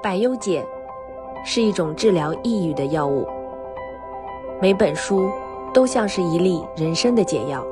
[0.00, 0.64] 百忧解
[1.44, 3.26] 是一种治疗抑郁的药物，
[4.60, 5.28] 每本书
[5.74, 7.64] 都像是一粒人生的解药。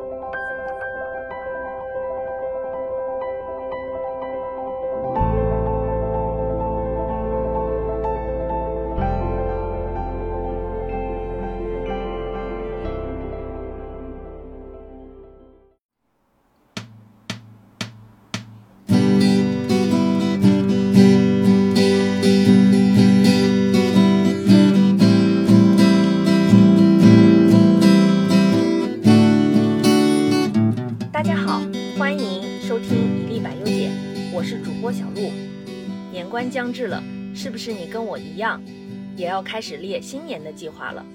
[39.47, 41.07] 开始列新年的计划了？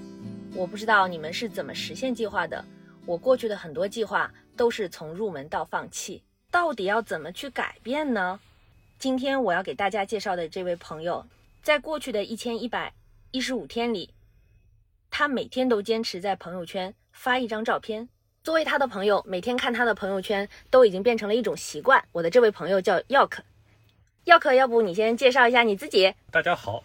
[0.54, 2.64] 我不知道你们是怎么实现计划的，
[3.04, 8.40] 我过去的很多计划都是从入门到放弃，到底要怎么去改变呢？
[8.98, 11.26] 今天我要给大家介绍的这位朋友，
[11.62, 12.94] 在过去的一千一百
[13.32, 14.14] 一十五天里，
[15.10, 18.08] 他每天都坚持在朋友圈发一张照片。
[18.42, 22.02] 作为他的朋友，每天看他的朋友圈都已经变成了一种习惯。
[22.12, 26.12] 我的这位朋友叫 Yok，Yok，要不你先介绍一下你自己？
[26.30, 26.82] 大家好，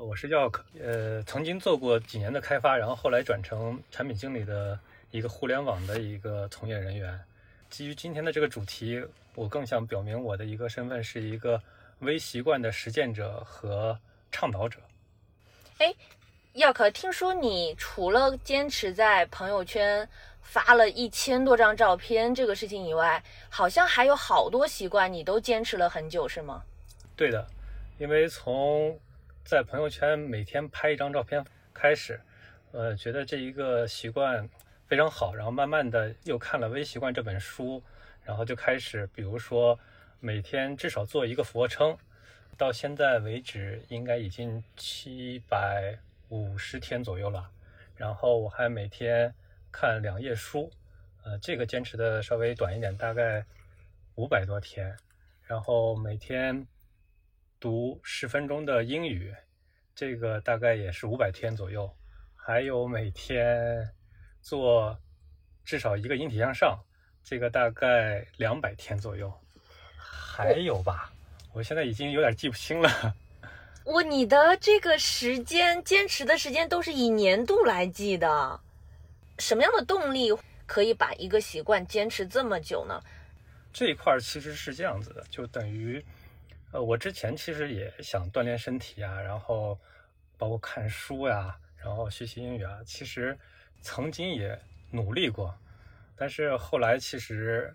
[0.00, 4.78] 我是 Yok，呃，曾经做过几年的开发，然后后来转成产品经理的
[5.10, 7.18] 一个互联网的一个从业人员。
[7.68, 9.04] 基于今天的这个主题，
[9.34, 11.60] 我更想表明我的一个身份是一个
[11.98, 13.98] 微习惯的实践者和
[14.30, 14.78] 倡导者。
[15.78, 15.92] 哎
[16.54, 20.08] ，Yok，听说你除了坚持在朋友圈
[20.40, 26.62] 发了一千多张照片这个事情以外，好像还有好多习惯你都坚持了很久，是吗？
[27.16, 27.44] 对的，
[27.98, 28.96] 因为从
[29.48, 32.20] 在朋友圈每天拍一张照片开始，
[32.70, 34.46] 呃，觉得这一个习惯
[34.86, 37.82] 非常好，然后慢慢的又看了《微习惯》这本书，
[38.22, 39.80] 然后就开始，比如说
[40.20, 41.96] 每天至少做一个俯卧撑，
[42.58, 47.50] 到现在为止应该已经七百五十天左右了，
[47.96, 49.32] 然后我还每天
[49.72, 50.70] 看两页书，
[51.24, 53.42] 呃，这个坚持的稍微短一点，大概
[54.16, 54.94] 五百多天，
[55.46, 56.66] 然后每天
[57.60, 59.34] 读十分钟的英语，
[59.94, 61.90] 这个大概也是五百天左右，
[62.36, 63.90] 还有每天
[64.40, 64.98] 做
[65.64, 66.78] 至少一个引体向上，
[67.24, 69.32] 这个大概两百天左右，
[69.96, 71.12] 还有吧，
[71.52, 73.14] 我现在已经有点记不清了。
[73.84, 78.60] 我你的这个时间坚持的时间都是以年度来记的，
[79.38, 80.30] 什么样的动力
[80.66, 83.02] 可以把一个习惯坚持这么久呢？
[83.72, 86.04] 这一块儿其实是这样子的，就等于，
[86.70, 89.78] 呃，我之前其实也想锻炼身体啊，然后
[90.36, 93.36] 包括看书呀、然后学习英语啊，其实
[93.80, 94.58] 曾经也
[94.90, 95.56] 努力过，
[96.14, 97.74] 但是后来其实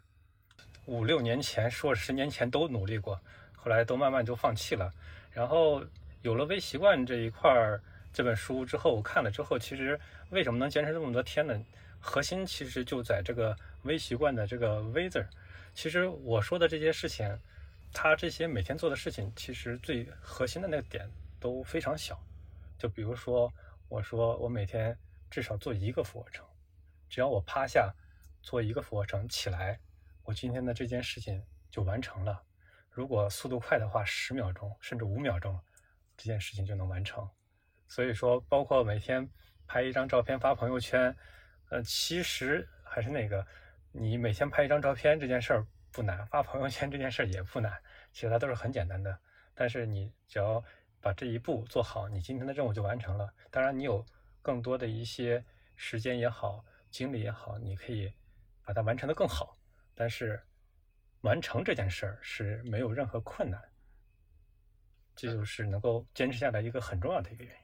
[0.85, 3.19] 五六年前说十年前都努力过，
[3.55, 4.93] 后来都慢慢就放弃了。
[5.31, 5.83] 然后
[6.21, 7.81] 有了微习惯这一块儿
[8.13, 9.99] 这本书之后，我看了之后，其实
[10.29, 11.59] 为什么能坚持这么多天呢？
[11.99, 15.27] 核心其实就在这个微习惯的这个“微”字儿。
[15.73, 17.39] 其实我说的这些事情，
[17.93, 21.09] 他这些每天做的事情，其实最核心的那个点
[21.39, 22.19] 都非常小。
[22.77, 23.53] 就比如说，
[23.87, 24.97] 我说我每天
[25.29, 26.45] 至少做一个俯卧撑，
[27.07, 27.93] 只要我趴下
[28.41, 29.79] 做一个俯卧撑起来，
[30.23, 32.43] 我今天的这件事情就完成了。
[32.89, 35.59] 如果速度快的话，十秒钟甚至五秒钟，
[36.17, 37.29] 这件事情就能完成。
[37.87, 39.29] 所以说，包括每天
[39.67, 41.15] 拍一张照片发朋友圈，
[41.69, 43.45] 呃，其实还是那个，
[43.91, 47.71] 你每天拍一张照片这件事儿不难，发朋友圈这件事儿也不难，
[48.11, 49.15] 其实它都是很简单的。
[49.53, 50.61] 但是你只要
[50.99, 53.31] 把这一步做好，你今天的任务就完成了。
[53.51, 54.03] 当然，你有
[54.41, 55.45] 更多的一些
[55.75, 58.11] 时间也好，精力也好，你可以
[58.65, 59.55] 把它完成的更好。
[59.93, 60.41] 但是
[61.21, 63.61] 完成这件事儿是没有任何困难，
[65.15, 67.61] 这就是能够坚持下来一个很重要的一个原因。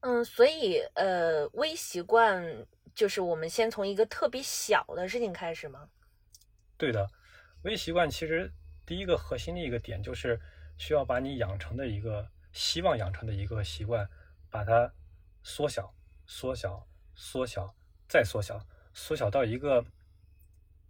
[0.00, 2.44] 嗯，所以呃，微习惯
[2.94, 5.88] 就是我们先从一个特别小的事情开始吗？
[6.76, 7.08] 对的，
[7.64, 8.50] 微习惯其实
[8.86, 10.38] 第一个核心的一个点就是
[10.76, 14.08] 需要把你养成的一个希望养成的一个习惯，
[14.50, 14.92] 把它
[15.42, 15.92] 缩小、
[16.26, 17.74] 缩小、缩小
[18.08, 19.84] 再缩小，缩小到一个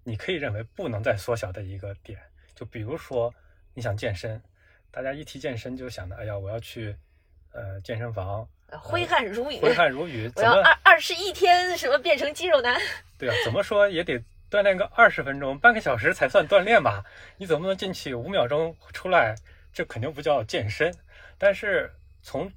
[0.03, 2.21] 你可以认为不能再缩小的一个点。
[2.55, 3.33] 就比如说
[3.73, 4.43] 你想健身，
[4.91, 6.97] 大家一提健身就想着，哎呀，我要去
[7.53, 12.81] 呃健身房，呃挥汗如雨，挥汗如雨，我要怎么二二十一天什么变成肌肉男？
[13.17, 17.05] 对啊，怎么说也得锻炼个二十分钟、半个小时才算锻炼吧？
[17.37, 19.35] 你总不能进去五秒钟出来，
[19.73, 20.95] 这肯定不叫健身。
[21.37, 21.93] 但是
[22.23, 22.53] 从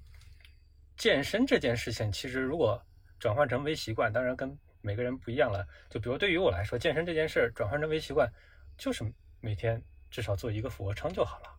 [0.96, 2.82] 健身这件事情，其实如果
[3.20, 5.68] 转换成微习惯，当然跟每个人不一样了。
[5.90, 8.32] 就比如对于我来说，健身这件事转换成微习惯，
[8.78, 9.04] 就是
[9.42, 9.82] 每天
[10.12, 11.54] 至少做一个俯卧撑就好了。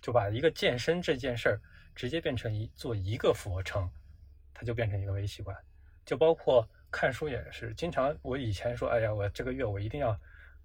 [0.00, 1.60] 就把一个健身这件事儿
[1.94, 3.90] 直接变成一做一个俯卧撑，
[4.54, 5.56] 它就变成一个微习惯。
[6.04, 10.16] 就包括看书也是，经常我以前说，哎呀，我这个月我一定要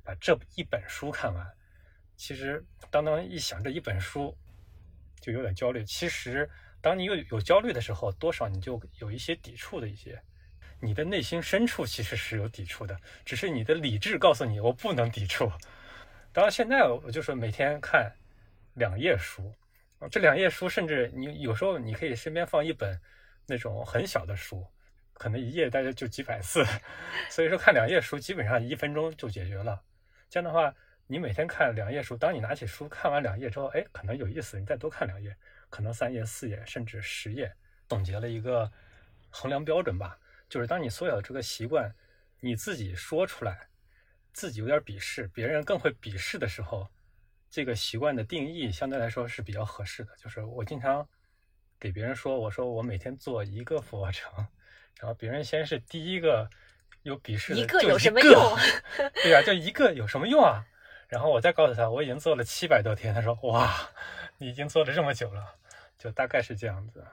[0.03, 1.47] 把这一本书看完。
[2.18, 4.38] 其实当当一想这一本书，
[5.21, 5.85] 就有点焦虑。
[5.85, 6.47] 其实
[6.81, 10.21] 当你有有焦虑的时候，多少你就有一些抵触的一些，
[10.79, 15.50] 你的内心深处其实是有抵触的，只是你的理智告诉你我不能抵触。
[16.33, 18.12] 当然现在我就说每天看
[18.74, 19.53] 两页书，
[20.12, 23.00] 这两页书甚至你有时候你可以身边放一本
[23.45, 24.65] 那种很小的书，
[25.18, 26.64] 可能一页大概就几百字，
[27.30, 29.81] 所以说看两页书基本上一分钟就解决了。
[30.30, 30.74] 这样的话，
[31.08, 35.36] 你每天看两页书，当你拿起书看完两页之后，哎，可能有意思，你再多看两页，
[35.69, 37.52] 可能三页、四页，甚至十页。
[37.88, 38.72] 总结了一个
[39.30, 41.94] 衡量标准吧，就是当你所有的这个习惯
[42.40, 43.68] 你自己说出来。
[44.34, 46.88] 自己有点鄙视，别人更会鄙视的时候，
[47.50, 50.16] 这个习惯的定义相对来说是比较合适的。
[50.16, 51.10] 就是我经常
[51.80, 54.46] 给别人说，我说我每天做一个俯卧撑，
[55.00, 56.50] 然后别人先是第一个
[57.04, 58.58] 有鄙视的，一个有什么用？
[59.24, 60.66] 对呀，就一个有什么用啊？
[61.08, 63.14] 然后我再告诉他，我已经做了七百多天。
[63.14, 63.90] 他说哇，
[64.38, 65.56] 你已经做了这么久了，
[65.98, 67.06] 就大概是这样子。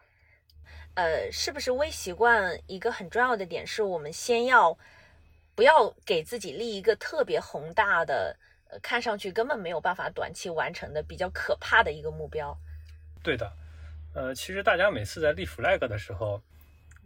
[0.95, 4.77] 呃，是不是微习惯一个很重要的点是我们先要。
[5.57, 8.37] 不要给自己立一个特别宏大的，
[8.71, 12.59] 呃，看上去根本没有办法短期完成的比较可怕的一个目标。
[13.23, 13.53] 对的，
[14.17, 16.43] 呃，其实大家每次在立 flag 的时候，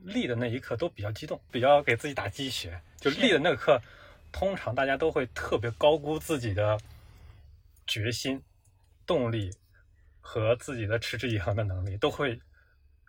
[0.03, 2.81] 立的那一刻都比较激动，比较给自己打鸡血。
[3.01, 3.81] 就立的那刻，
[4.33, 6.79] 通常大家都会特别高估自己的
[7.87, 8.43] 决心、
[9.07, 9.51] 动力
[10.21, 12.41] 和自己的持之以恒的能力，都会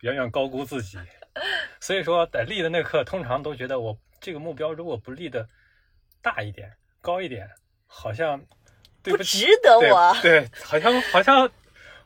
[0.00, 0.98] 远远高估自己。
[1.80, 3.98] 所以说，在立的那刻，通常都觉得我。
[4.22, 5.48] 这个目标如果不立的
[6.20, 6.70] 大一点、
[7.00, 7.48] 高一点，
[7.86, 8.38] 好像
[9.02, 10.14] 不值得我。
[10.20, 11.50] 对，好像好像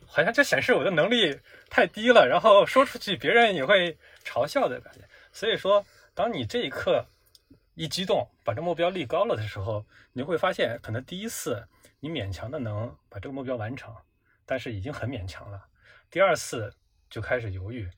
[0.07, 1.37] 好像就显示我的能力
[1.69, 5.01] 太低了，然后说出去别人也会嘲笑的感觉。
[5.33, 5.85] 所以说，
[6.15, 7.07] 当你这一刻
[7.75, 11.69] 一激动，把这目标立高了的时候，你会发现，可能第一次
[12.01, 13.95] 你勉强的能把这个目标完成，
[14.45, 15.67] 但是已经很勉强了。
[16.11, 16.75] 第二次
[17.09, 17.89] 就开始犹豫，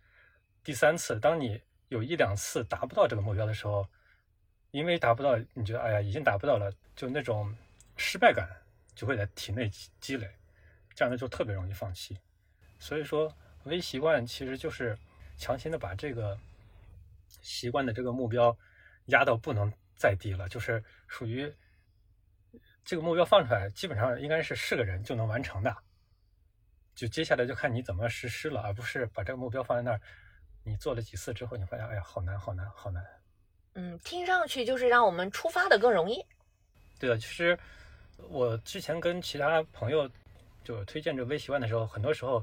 [0.62, 3.86] 第三次，当你有一两次达不到这个目标的时候。
[4.72, 7.56] 因为达不到，你觉得哎呀，已经达不到了，就那种
[7.96, 8.46] 失败感
[8.94, 9.70] 就会在体内
[10.00, 10.28] 积累，
[10.94, 12.18] 这样的就特别容易放弃。
[12.78, 13.34] 所以说，
[13.64, 14.98] 微习惯其实就是
[15.36, 16.38] 强行的把这个
[17.42, 18.56] 习惯的这个目标
[19.06, 21.52] 压到不能再低了，就是属于
[22.84, 25.76] 这个目标放出来，基本上应该是是个人就能完成的。
[26.94, 30.00] 就接下来就看你怎么实施了，而不是把这个目标放在那儿，
[30.64, 33.04] 你做了几次之后，你发现哎呀，好难，好难，好难。
[33.74, 36.24] 嗯，听上去就是让我们出发的更容易。
[36.98, 37.58] 对的，其实
[38.30, 40.10] 我之前跟其他朋友
[40.64, 42.42] 就推荐这微习惯的时候，很多时候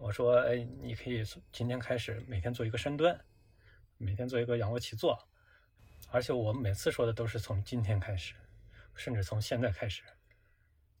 [0.00, 3.18] 我说，哎，你可以今天开始每天做一个深蹲，
[3.98, 5.28] 每天做一个仰卧起坐，
[6.10, 8.34] 而且我每次说的都是从今天开始，
[8.94, 10.02] 甚至从现在开始，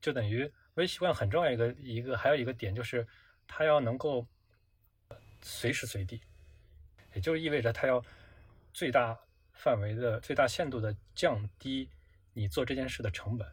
[0.00, 3.06] 就等于微习惯很重要一个一个还有一个点就是
[3.46, 4.26] 它要能够
[5.40, 6.20] 随时随地，
[7.14, 8.04] 也就意味着它要
[8.72, 9.18] 最大。
[9.52, 11.90] 范围的最大限度的降低
[12.32, 13.46] 你做这件事的成本，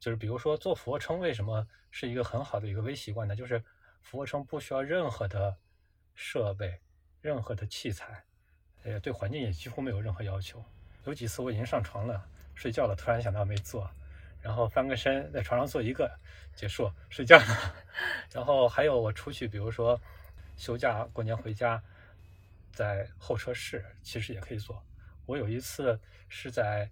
[0.00, 3.36] 就是比如说做俯卧撑，为什么是一个很好的一个微习惯呢？
[3.36, 3.62] 就是
[4.04, 5.56] 俯卧撑不需要任何的
[6.14, 6.78] 设备、
[7.22, 8.22] 任何的器材，
[8.84, 10.62] 呃，对环境也几乎没有任何要求。
[11.06, 12.22] 有几次我已经上床了，
[12.54, 13.90] 睡觉了，突然想到没做，
[14.42, 16.08] 然后翻个身在床上做一个，
[16.54, 17.74] 结束睡觉了。
[18.30, 19.98] 然后还有我出去，比如说
[20.56, 21.82] 休假、过年回家，
[22.72, 24.80] 在候车室其实也可以做。
[25.24, 26.88] 我有一次是在，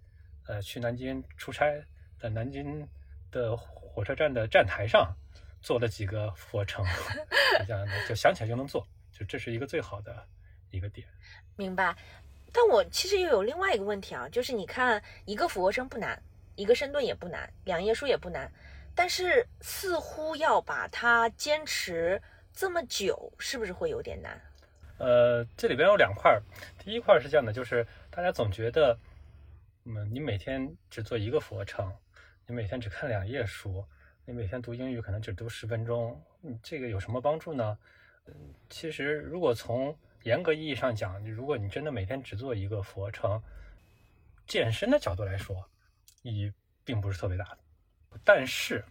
[0.47, 1.79] 呃，去南京出差，
[2.17, 2.87] 在南京
[3.29, 5.15] 的火车站的站台上
[5.63, 6.85] 做了几个俯卧撑，
[7.65, 10.23] 这样的就想起来就能做，就这是一个最好的
[10.69, 11.07] 一个点。
[11.55, 11.95] 明白。
[12.55, 16.21] 但我其实又有另外一个问题啊，就是你看一个俯卧撑不难，
[16.55, 18.51] 一个深蹲也不难，两页书也不难，
[18.93, 22.21] 但是似乎要把它坚持
[22.53, 24.39] 这么久，是不是会有点难？
[24.99, 26.39] 呃，这里边有两块，
[26.77, 28.95] 第一块是这样的，就是大家总觉得，
[29.85, 31.91] 嗯，你每天只做一个俯卧撑，
[32.45, 33.83] 你每天只看两页书，
[34.25, 37.77] 你每天读英语可能只读十分钟，你，这个有什么帮助呢？
[38.25, 38.33] 嗯，
[38.69, 43.41] 其实如果从严格意义上讲，你如果你真的每天只做一个俯卧撑，
[44.47, 45.69] 健身的角度来说，
[46.21, 46.51] 意义
[46.83, 47.57] 并不是特别大的。
[48.23, 48.83] 但是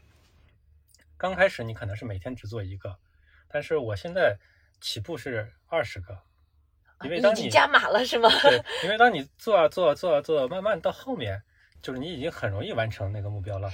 [1.16, 2.98] 刚开始你可能是每天只做一个，
[3.48, 4.38] 但是我现在。
[4.84, 6.18] 起步是二十个，
[7.04, 8.28] 因为当你加码了是吗？
[8.42, 11.40] 对， 因为当你做啊做啊做啊做，慢慢到后面，
[11.80, 13.70] 就是你已经很容易完成那个目标了。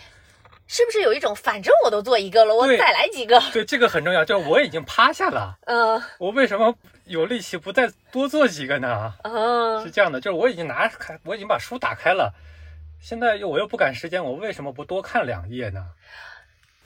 [0.68, 3.42] 是不是有一种反正我都做一个了，我再来几个？
[3.52, 6.72] 对，这个很重要，就是我已经趴下了， 嗯我为什么
[7.06, 9.12] 有力气不再多做几个呢？
[9.24, 12.32] 是嗯，这样的，就是我已经拿开，我已经把书打开了，
[13.00, 15.86] 现在又我又不赶时间，我为什么不多看两页呢？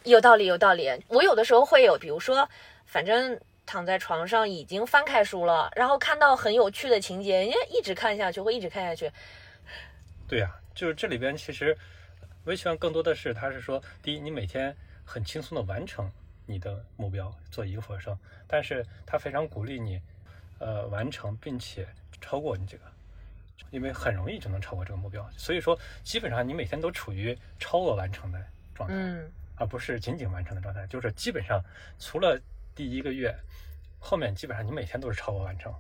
[0.05, 0.91] 有道理，有道理。
[1.09, 2.49] 我有的时候会有，比如说，
[2.87, 9.11] 反正躺在床上已经翻开书了，然后看到很有趣的情节，人家一直看下去，会一直看下去。
[10.29, 11.77] 对呀、就是这里边其实
[12.45, 16.11] 微习惯更多的是，他是说，第一，你每天很轻松的完成
[16.47, 20.01] 你的目标，做一个俯卧撑，但是他非常鼓励你，
[20.59, 21.87] 呃，完成并且
[22.21, 22.85] 超过你这个，
[23.71, 28.45] 因为很容易就能超过这个目标，所以说基本上你每天都处于超额完成的
[28.75, 28.95] 状态。
[28.95, 31.63] 嗯而不是仅仅完成的状态，就是基本上
[31.99, 32.41] 除了
[32.75, 33.33] 第一个月，
[34.01, 35.73] 后面基本上你每天都是超额完成。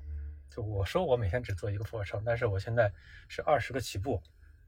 [0.48, 2.92] 就我说我每天只做一个俯卧撑，但是我现在
[3.28, 4.22] 是二十个起步，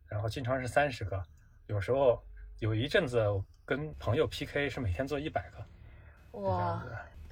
[0.09, 1.23] 然后经常是三十个，
[1.66, 2.23] 有时候
[2.59, 3.25] 有一阵子
[3.64, 6.85] 跟朋友 PK 是每天做一百个，哇，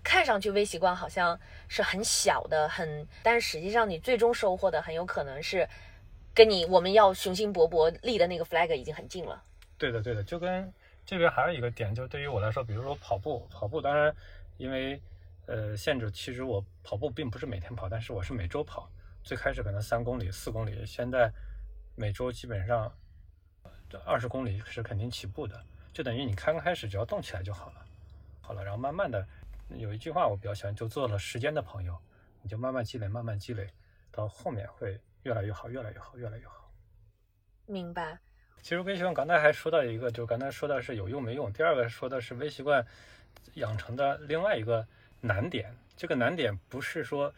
[0.02, 5.68] 看上去微习惯好像是很小的，很，但是实际上你最终收获的很有可能是
[6.34, 9.42] 跟你我们要雄心勃勃立的那个 flag 已经很近了。
[9.76, 10.72] 对的，对的，就跟
[11.04, 14.14] 这边还有一个点，就是对于我来说，比如说跑步，跑步当然
[14.56, 15.00] 因为
[15.46, 18.88] 呃限制，其实我跑步并不是每天跑，但是我是每周跑。
[19.24, 21.32] 最开始可能三公里、四公里，现在
[21.94, 22.92] 每周基本上
[24.04, 27.84] 二十公里是肯定起步的，就等于你刚开始只要动起来就好了，
[28.40, 29.26] 好了，然后慢慢的
[29.68, 31.98] 有一句话我比较喜欢，就做了时间的朋友，
[32.40, 33.68] 你就慢慢积累，慢慢积累，
[34.10, 36.70] 到后面会越来越好，越来越好，越来越好。
[37.66, 38.18] 明白。
[38.62, 42.86] 其实微习惯刚才还说到一个，就刚才说的是有用没用，第二个说的是微习惯
[43.54, 44.86] 养成的另外一个
[45.20, 45.74] 难点。
[45.96, 47.32] 这个难点不是说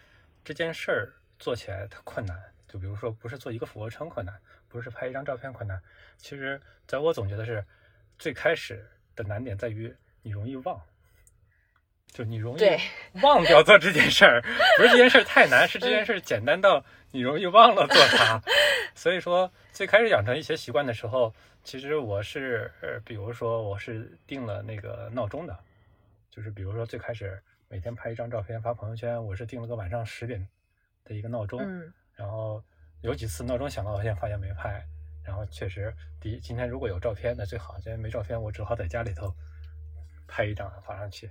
[0.44, 4.38] 这件事儿做起来它困难，就比如说不是做一个俯卧撑困难，
[4.74, 5.80] 不是拍一张照片困难。
[6.16, 7.64] 其实在我总结的是，
[8.18, 10.82] 最开始的难点在于你容易忘，
[12.08, 12.60] 就你容易
[13.22, 14.42] 忘掉做这件事儿，
[14.76, 18.42] 不是这件事儿太难，是这件事儿简单到你容易忘了做它。
[18.96, 25.56] 所以说，最开始养成一些习惯的时候，其实我是呃，比如说我是定了那个闹钟的，
[26.30, 30.44] 就是比如说最开始每天拍一张照片发朋友圈，我是定了个晚上十点
[31.04, 32.60] 的一个闹钟，嗯然后
[33.04, 34.82] 有几次闹钟响了，我现在发现没拍，
[35.22, 39.30] 然后确实，第一，今天如果有照片那最好，今天没照片，我只好在家里头
[40.26, 41.30] 拍一张发上去。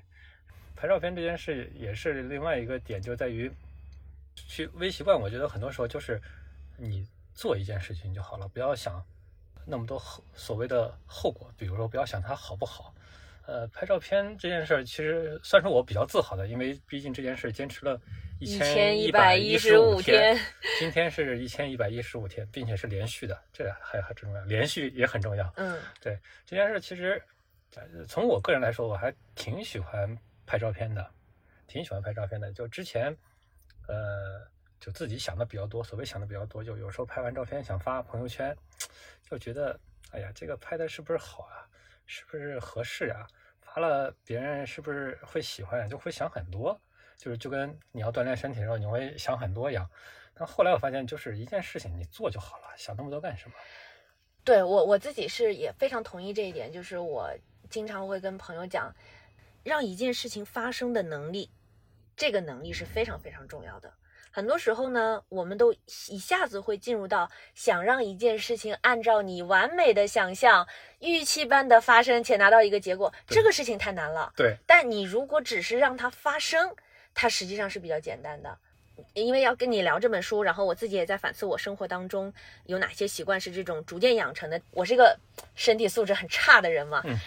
[0.76, 3.52] 拍照片这件事也是另外一个点，就在于
[4.36, 6.22] 去微习惯，我觉得很多时候就是
[6.78, 9.04] 你做一件事情就好了，不要想
[9.66, 12.94] 那么多后所谓的后果，比如说不要想它好不好。
[13.48, 18.00] 呃，拍照片这件事其实算是我比较自豪的，因为毕竟这件事坚持了
[18.44, 20.46] 一千一百一十五1115天天，
[20.80, 25.52] 今天是一千一百一十五天，并且是连续的，这还很重要，连续也很重要。
[25.56, 27.22] 嗯对这件事，其实
[27.76, 31.10] 呃从我个人来说，我还挺喜欢拍照片的，
[31.68, 32.52] 挺喜欢拍照片的。
[32.52, 33.16] 就之前，
[33.88, 34.46] 呃，
[34.80, 38.54] 就自己想的比较多，所谓想的比较多，就有时候拍完照片想发朋友圈，
[39.30, 39.80] 就觉得，
[40.12, 41.64] 哎呀，这个拍的是不是好啊？
[42.06, 43.26] 是不是合适啊？
[43.62, 45.88] 发了别人是不是会喜欢啊？
[45.88, 46.80] 就会想很多，
[47.24, 49.90] 就是就跟你要锻炼身体的时候，你会想很多一样。
[50.34, 53.56] 但后来我发现，就是一件事情你做就好了，想那么多干什么？
[54.44, 57.30] 对我我自己是也非常同意这一点，就是我
[57.70, 58.94] 经常会跟朋友讲，
[59.64, 61.50] 让一件事情发生的能力，
[62.18, 63.94] 这个能力是非常非常重要的。
[64.30, 65.72] 很多时候呢，我们都
[66.10, 70.68] 一下子会进入到想让一件事情按照你完美的想象、
[71.00, 74.34] 预期般的发生且拿到一个结果，这个事情太难了。
[74.36, 76.76] 对，但你如果只是让它发生，
[77.14, 78.58] 它实际上是比较简单的。
[79.14, 82.32] 因为要跟你聊这本书，然后我自己也在反思我生活当中
[82.68, 84.62] 有哪些习惯是这种逐渐养成的。
[84.72, 85.18] 我是一个
[85.56, 87.18] 身体素质很差的人嘛，嗯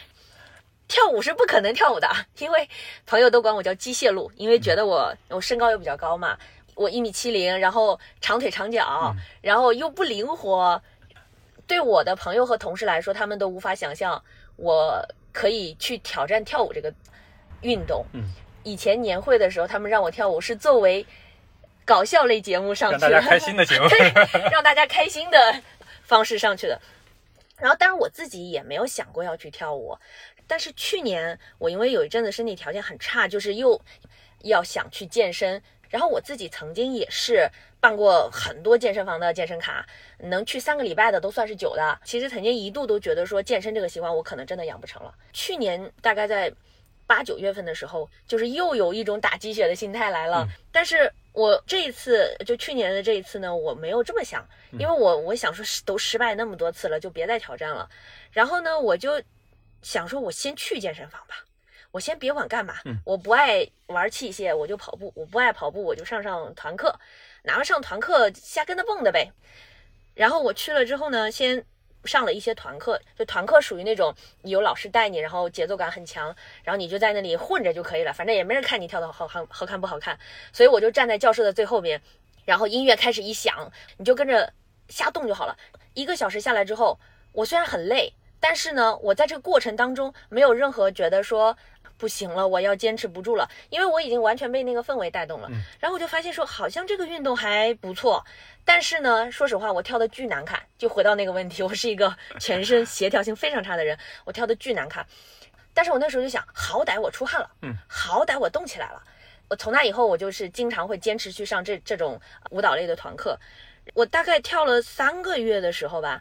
[0.87, 2.69] 跳舞是不可能跳舞的，因为
[3.05, 6.38] 朋友都管我叫机械鹿，因为觉得我我身高又比较高嘛，
[6.76, 10.81] 我一米七零，然后长腿长脚，嗯然后又不灵活。
[11.66, 14.23] 对我的朋友和同事来说，他们都无法想象
[14.55, 16.95] 我可以去挑战跳舞这个
[17.62, 18.07] 运动。
[18.12, 18.23] 嗯，
[18.67, 21.07] 以前年会的时候，他们让我跳舞是作为
[21.85, 23.87] 搞笑类节目上去的，让大家开心的节目。
[24.51, 25.63] 让大家开心的
[26.03, 26.77] 方式上去的。
[27.57, 29.97] 然后，当然我自己也没有想过要去跳舞，
[30.49, 33.81] 但是去年我因为有一阵子身体条件很差，就是又
[34.43, 39.87] 要想去健身，然后我自己曾经也是办过很多健身房的健身卡，
[40.19, 41.97] 能去三个礼拜的都算是久的。
[42.05, 45.15] 其实曾经一度都觉得说健身这个习惯我可能真的养不成了。
[45.33, 46.53] 去年大概在
[47.07, 57.89] 八九月份的时候，就是又有一种打鸡血的心态来了，嗯但是我这一次就去年的这一次呢，我没有这么想，因为我我想说是都失败那么多次了，就别再挑战了。
[58.31, 59.23] 然后呢，我就
[59.83, 61.45] 想说，我先去健身房吧，
[61.91, 66.99] 我先别管干嘛，嗯我不爱玩器械，我就跑步；我不爱跑步，我就上上团课，
[67.43, 69.31] 哪怕上团课瞎跟着蹦的呗。
[70.15, 71.65] 然后我去了之后呢，先
[72.07, 80.19] 上了一些团课，就团课属于那种有老师带你，然后节奏感很强，然后你就在那里混着就可以了，反正也没人看你跳的好看好看不好看，
[80.53, 82.01] 所以我就站在教室的最后面，
[82.45, 84.53] 然后音乐开始一响，你就跟着
[84.89, 85.57] 瞎动就好了。
[85.95, 86.99] 一个小时下来之后，
[87.33, 91.57] 我虽然很累，但是呢，我在这个过程当中没有任何觉得说
[91.99, 95.49] 不行了，我要坚持不住了，因为我已经完全被那个氛围带动了。
[95.50, 98.25] 嗯然后我就发现说，好像这个运动还不错，
[98.65, 100.62] 但是呢，说实话，我跳的巨难看。
[100.79, 105.07] 就回到那个问题，我是一个全身 协调性非常差的人，我跳的巨难看。
[105.73, 109.03] 但是我那时候就想，好歹我出汗了，嗯，好歹我动起来了。
[109.49, 113.38] 我从那以后，我就是经常会坚持去上这这种舞蹈类的团课。
[113.95, 116.21] 我大概跳了三个月的时候吧，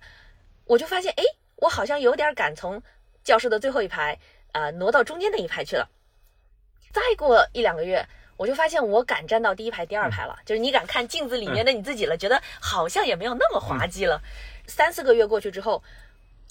[0.66, 1.24] 我就发现，哎，
[1.56, 2.82] 我好像有点敢从
[3.24, 4.20] 教室的最后一排，
[4.56, 5.90] 呃，挪到中间那一排去了。
[6.94, 8.08] 再过一两个月，
[8.38, 14.22] 我就发现我敢站到第一排、第二排了，就是你敢看镜子里面的你自己了，觉得好像也没有那么滑稽了。
[14.66, 15.84] 三四个月过去之后，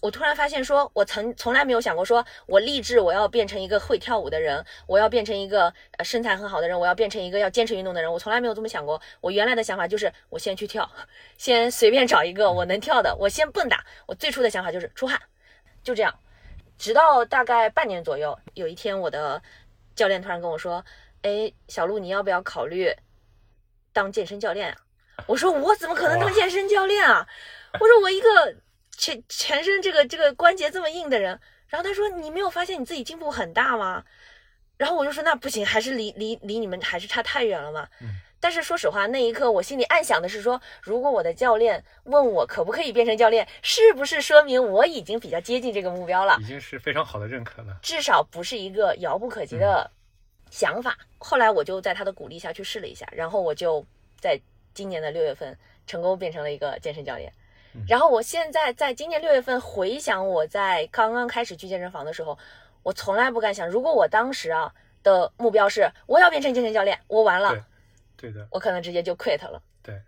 [0.02, 8.12] 我突然发现说，我曾从来没有想过说，我立志我要变成一个会跳舞的人，我要变成一个呃身材很好的人，我要变成一个要坚持运动的人。
[8.12, 9.00] 我从来没有这么想过。
[9.23, 10.87] 我原来的想法就是，我先去跳，
[11.38, 13.78] 先随便找一个我能跳的，我先蹦跶。
[14.06, 15.18] 我最初的想法就是出汗，
[15.82, 16.14] 就这样。
[16.78, 19.43] 直到大概半年左右，有一天我的
[19.95, 20.85] 教练突然跟我说
[21.23, 22.95] ：“哎，小鹿，你要不要考虑
[23.93, 24.76] 当健身教练啊？”
[25.26, 27.26] 我说：“我怎么可能当健身教练啊？”
[27.81, 28.57] 我说：“我一个
[28.97, 31.38] 全全身这个这个关节这么硬的人。”
[31.69, 34.04] 然后他说：“你没有发现你自己进步很大吗？”
[34.76, 37.88] 然后我就说：“那不行，还是离离离你们还是差太远了嘛。
[38.00, 46.37] 嗯但是说实话，那一刻我心里暗想的是说，如果我的教练问我可不可以变成教练，是不是说明我已经比较接近这个目标了？
[46.43, 47.79] 已经是非常好的认可了。
[47.81, 49.91] 至少不是一个遥不可及的
[50.51, 50.95] 想法。
[51.17, 53.83] 后来我就在他的鼓励下去试了一下，然后我就
[54.21, 54.39] 在
[54.75, 57.33] 今年的六月份成功变成了一个健身教练。
[57.75, 62.39] 嗯然后我现在在今年六月份回想我在刚刚开始去健身房的时候，
[62.83, 64.71] 我从来不敢想，如果我当时啊
[65.02, 67.63] 的目标是我要变成健身教练，我完了对，
[68.17, 69.63] 对的，我可能直接就 quit 了。
[69.83, 70.00] 对，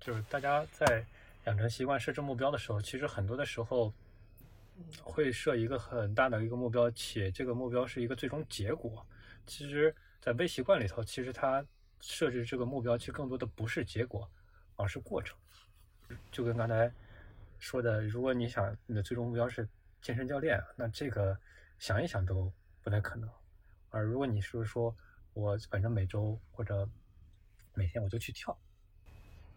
[0.00, 1.04] 就是大家在
[1.44, 3.92] 养成习惯、设置目标的时候，其实很多的时候
[5.02, 9.04] 会设一个很大的一个目标，且这个目标是一个最终结果。
[9.46, 11.64] 其实，在微习惯里头，其实它
[12.00, 14.30] 设置这个目标，其实更多的不是结果，
[14.76, 15.36] 而是过程。
[16.30, 16.90] 就跟刚才
[17.58, 19.68] 说的，如果你想你的最终目标是
[20.00, 21.36] 健身教练，那这个
[21.78, 23.28] 想一想都不太可能。
[23.90, 24.94] 而如果你是说
[25.32, 26.88] 我反正每周或者
[27.78, 28.58] 每天我就去跳，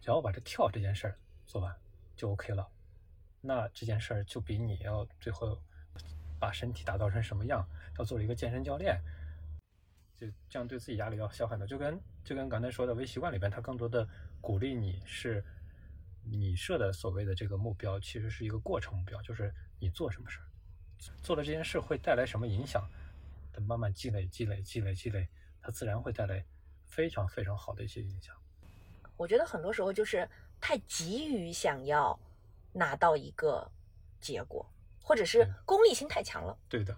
[0.00, 1.76] 只要我把这跳这件事儿做完
[2.14, 2.64] 就 OK 了，
[3.40, 5.60] 那这件事儿就比你要最后
[6.38, 8.96] 把身体打造成什么样，要做一个健身教练，
[10.16, 11.66] 就这样对自己压力要小很多。
[11.66, 14.08] 就跟就跟刚才说的微习惯里边，它更多的
[14.40, 15.44] 鼓励你是
[16.22, 20.46] 你设的所谓的这个目标，其实是一个过程目标，就是你做什么事儿，
[21.24, 22.88] 做了这件事会带来什么影响，
[23.52, 25.28] 等慢慢积累、积累、积累、积累，
[25.60, 26.44] 它自然会带来
[26.92, 28.36] 非常非常好的一些影响。
[29.16, 30.28] 我觉得很多时候就是
[30.60, 32.18] 太急于想要
[32.72, 33.66] 拿到一个
[34.20, 34.64] 结果，
[35.02, 36.54] 或者是嗯功利心太强了。
[36.68, 36.94] 对的，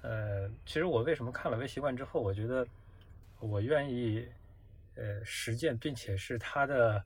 [0.00, 2.66] 呃，其实我为什么看了微习惯之后，我觉得
[3.40, 4.26] 我愿意
[4.94, 7.04] 呃实践，并且是他的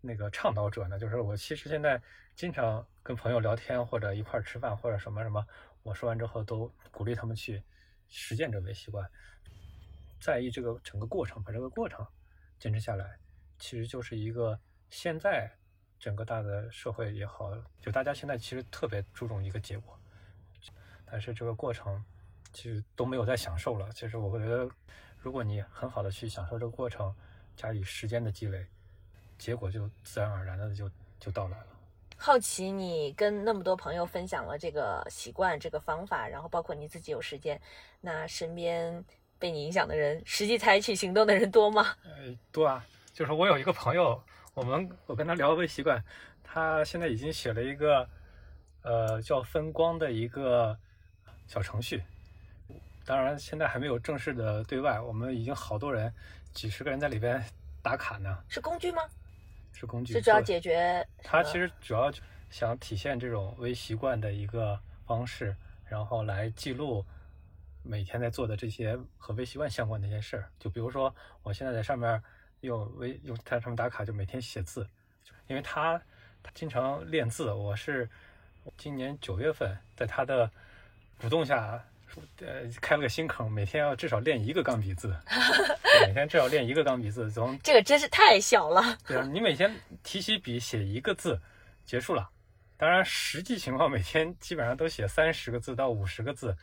[0.00, 0.98] 那个倡导者呢？
[0.98, 2.00] 就是我其实现在
[2.34, 5.46] 经常跟朋友聊天，或者一块儿吃饭，或者什么什么，
[5.82, 7.62] 我说完之后都鼓励他们去
[8.08, 9.08] 实践这微习惯，
[10.20, 12.06] 在意这个整个过程，把这个过程
[12.58, 13.18] 坚持下来，
[13.58, 14.58] 其实就是一个
[14.90, 15.50] 现在
[15.98, 19.98] 整个大的社会也好，就大家现在其实特别注重一个结果。
[21.12, 22.04] 但是这个过程
[22.52, 23.90] 其实都没有在享受了。
[23.92, 24.68] 其实我觉得，
[25.18, 27.12] 如果你很好的去享受这个过程，
[27.56, 28.64] 加以时间的积累，
[29.36, 31.66] 结果就自然而然的就就到来了。
[32.16, 37.60] 好奇你跟那么多朋友分享了这个习惯、这个方法，然后包括你自己有时间，
[38.00, 39.04] 那身边
[39.40, 41.96] 被你影响的人，实际采取行动的人多吗？
[42.04, 44.22] 呃，多啊，就是我有一个朋友，
[44.52, 46.04] 我们我跟他聊微习惯，
[46.44, 48.06] 他现在已经写了一个
[48.82, 50.78] 呃叫分光的一个
[51.46, 52.02] 小程序，
[53.06, 56.12] 当然现在还没有正式的对外，我们已经好多人，
[56.52, 57.42] 几十个人在里边
[57.82, 59.02] 打卡呢，是工具吗？
[59.72, 60.12] 是工具。
[60.12, 62.12] 是主要解决他其实主要
[62.50, 65.56] 想体现这种微习惯的一个方式，
[65.88, 67.02] 然后来记录
[67.82, 70.48] 每天在做的这些和微习惯相关的一些事儿。
[70.58, 72.22] 就比如说，我现在在上面
[72.60, 74.86] 用微用它上面打卡，就每天写字，
[75.46, 76.00] 因为他
[76.42, 77.52] 他经常练字。
[77.52, 78.08] 我是
[78.76, 80.50] 今年九月份在他的
[81.18, 81.82] 鼓动下，
[82.40, 85.14] 呃，开了个新坑，每天要至少练一个钢笔字，
[86.06, 88.98] 每天至少练一个钢笔字，从这个真是太小了。
[89.06, 91.40] 对啊，你每天提起笔写一个字，
[91.84, 92.28] 结束了。
[92.76, 96.56] 当然，实际情况每天基本上都写三十个字到五十个字，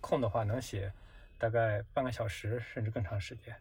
[0.00, 0.92] 空的话能写
[1.38, 3.54] 大概半个小时甚至更长时间，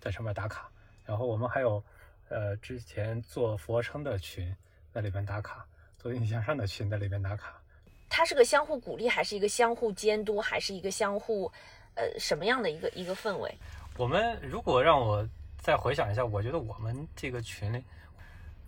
[0.00, 0.70] 在上面打卡。
[1.04, 1.82] 然后我们还有
[2.28, 4.54] 呃之前做俯卧撑的群
[4.92, 5.64] 在里边打卡，
[5.98, 7.60] 做引体向上的群在里边打卡。
[8.08, 11.50] 它是个相互鼓励，还是一个相互监督，还是一个相互
[11.94, 13.54] 呃什么样的一个一个氛围？
[13.96, 17.82] 我们如果让我再回想一下，我觉得我们这个群里。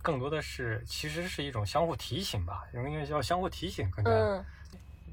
[0.01, 4.11] 更多的是，其实是一种相互提醒吧，因为叫相互提醒更加。
[4.11, 4.45] 嗯。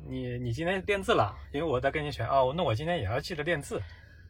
[0.08, 3.80] 你你今天练字了，因为我在跟你选哦，那我今天也要记得练字。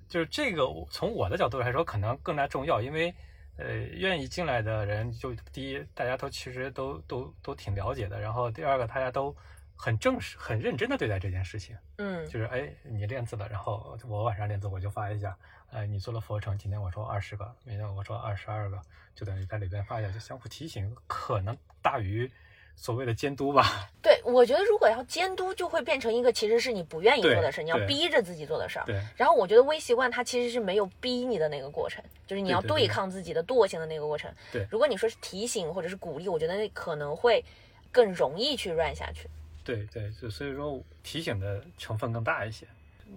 [0.09, 3.13] 就是这个，从我的角度来说，可能更加重要，因为
[3.57, 9.35] 呃，愿意进来的人，就第一，大家都其实都都都挺了解的，然后第二个，大家都
[9.75, 11.77] 很正式、很认真的对待这件事情。
[11.99, 12.25] 嗯。
[12.29, 15.37] 就是哎，你练字了，然后我晚上练字，我就发一下。
[15.73, 18.81] 哎，你做了俯卧撑，今天我说二十个，明天我说二十二个，
[19.15, 22.31] 就等于在里边发一下，就相互提醒，可能大于
[22.77, 23.89] 所谓的监督吧。
[24.01, 28.85] 对，我觉得如果要监督，就会变成一个其实是你不愿意做的事，你要逼着自己做的事儿。
[28.85, 29.03] 对。
[29.17, 34.33] 然后我觉得微习惯它其实是没有逼你的那个过程，就是你要对抗自己的惰性的那个过程。
[34.53, 34.67] 对。
[34.71, 37.45] 如果你说是提醒或者是鼓励，我觉得那可能会
[37.91, 39.29] 更容易去 run 下去。
[39.65, 42.67] 对对，就所以说提醒的成分更大一些。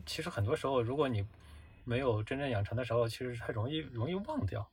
[0.06, 1.24] 其实很多时候，如果你
[1.84, 4.68] 没有真正养成的时候，其实很容易容易忘掉。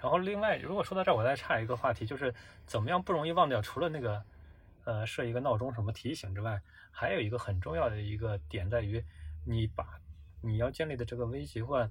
[0.00, 2.34] 然后另外，如果说到这儿，我再插一个话题，就是
[2.66, 3.60] 怎么样不容易忘掉？
[3.60, 4.24] 除了那个
[4.84, 6.60] 呃设一个闹钟什么提醒之外，
[6.90, 9.04] 还有一个很重要的一个点在于，
[9.44, 10.00] 你把
[10.40, 11.90] 你要建立的这个微习惯，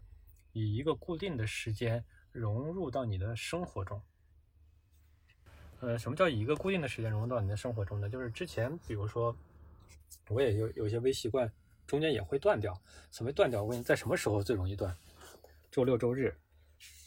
[0.54, 4.02] 以一个固定的时间融入到你的生活中。
[5.80, 8.10] 呃，什么叫以一个固定的时间融入到你的生活中呢？
[8.10, 9.36] 就是之前比如说，
[10.30, 11.52] 我也有有些微习惯。
[11.88, 14.96] 中间也会断掉，所谓断掉，我问你在什么时候最容易断？
[15.72, 16.38] 周六周日、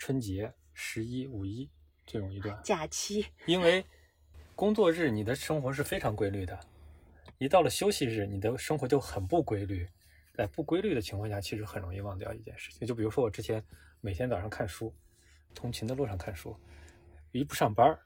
[0.00, 1.68] 春节、十一、五一
[2.06, 2.58] 最容易断。
[2.62, 3.26] 假期。
[3.46, 3.84] 因为
[4.54, 6.58] 工作日你的生活是非常规律的，
[7.38, 9.88] 一到了休息日，你的生活就很不规律。
[10.34, 12.86] 在不规律的情况下，其实很容易忘掉一件事情。
[12.86, 13.62] 就比如说我之前
[14.00, 14.94] 每天早上看书，
[15.54, 16.56] 通勤的路上看书，
[17.32, 17.98] 一不上班。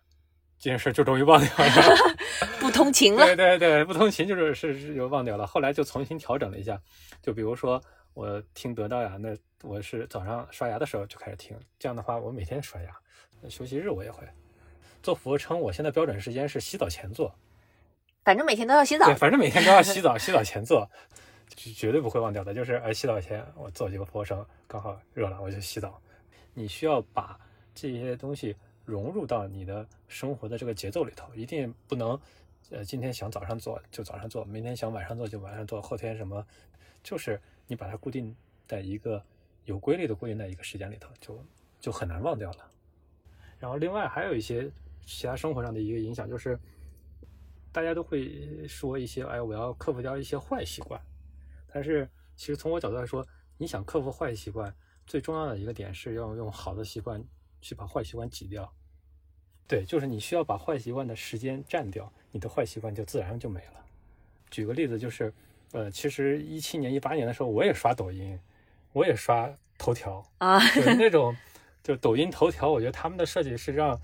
[0.59, 1.97] 这件事就容易忘掉了，
[2.59, 3.27] 不通勤了。
[3.27, 5.47] 对对对，不通勤就是是是就忘掉了。
[5.47, 6.81] 后来就重新调整了一下，
[7.21, 7.79] 就比如说
[8.15, 12.97] 我听得到呀，那我是早上刷牙的时候就开始听，这样的话我每天刷牙。
[13.49, 14.27] 休息日我也会
[15.03, 17.35] 做俯卧撑，我现在标准时间是洗澡前做，
[18.25, 19.07] 反正每天都要洗澡。
[19.07, 20.91] 对，反正每天都要洗澡，洗澡前做，
[21.49, 22.55] 绝对不会忘掉的。
[22.55, 26.01] 就是哎，洗澡前我做几个俯卧撑，刚好热了我就洗澡。
[26.55, 27.39] 你需要把
[27.75, 28.57] 这些东西。
[28.87, 32.17] 融入到你的生活的这个节奏里头，一定不能，
[32.71, 36.47] 呃，今天想早上做就早上做，明天想晚上做就晚上做，后天什么，
[37.03, 38.33] 就是你把它固定
[38.65, 39.21] 在一个
[39.67, 41.39] 有规律的固定在一个时间里头，就
[41.79, 42.71] 就很难忘掉了。
[43.59, 44.71] 然后另外还有一些
[45.05, 46.59] 其他生活上的一个影响，就是
[47.71, 50.99] 大家都会说一些，哎，我要克服掉一些坏习惯。
[51.71, 53.27] 但是其实从我角度来说，
[53.59, 54.75] 你想克服坏习惯，
[55.07, 57.23] 最重要的一个点是要用好的习惯。
[57.59, 58.71] 去把坏习惯挤掉，
[59.67, 63.85] 对，就是你需要把坏习惯的时间占掉，你的坏习惯就自然就没了。
[64.51, 65.33] 举个例子，就是，
[65.73, 68.39] 呃，其实一七年、一八年的时候，我也刷抖音，
[68.97, 71.37] 我也刷头条啊，就是 那种，
[71.83, 74.01] 就抖音头条，我觉得他们的设计是让，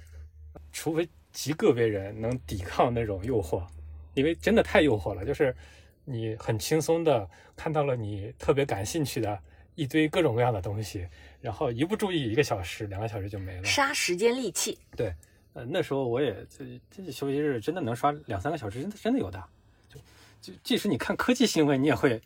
[0.70, 3.66] 除非极个别人能抵抗那种诱惑，
[4.12, 5.56] 因为真的太诱惑了，就是
[6.04, 7.26] 你很轻松的
[7.56, 9.40] 看到了你特别感兴趣的
[9.76, 11.08] 一堆各种各样的东西。
[11.40, 14.78] 然后一不注意，一个小时、两个小时就没了，杀时间利器。
[14.94, 15.14] 对，
[15.54, 19.42] 呃，那时候我也这这休息日真的能刷两三个小时，真的真的有的。
[19.88, 19.98] 就
[20.42, 22.20] 就即使你看科技新闻，你也会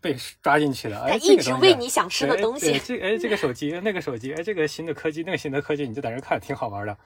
[0.00, 1.00] 被抓进去的。
[1.00, 2.78] 哎，一直喂你想吃的东西。
[2.78, 6.96] 这哎，这个手机，那个手机，哎，这个新的科技，那个新的科技，你就在那看，挺好玩的。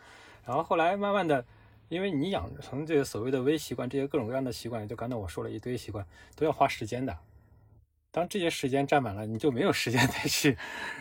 [0.47, 1.45] 然后后来慢慢的，
[1.89, 7.17] 因为你养成这个所谓的微习惯，这些各种各样的习惯，就刚才我说了一堆习惯，都要花时间的。
[8.11, 10.57] 当这些时间占满了，你就没有时间 再去